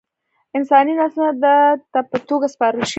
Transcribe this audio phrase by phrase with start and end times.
[0.57, 1.53] انساني نسلونه ده
[1.91, 2.89] ته په توګه سپارل شوي.